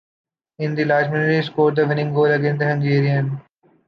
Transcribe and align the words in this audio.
In 0.57 0.73
the 0.73 0.83
last 0.85 1.11
minutes 1.11 1.45
he 1.47 1.53
scored 1.53 1.75
the 1.75 1.85
winning 1.85 2.11
goal 2.11 2.25
against 2.25 2.57
the 2.57 2.65
Hungarians. 2.65 3.39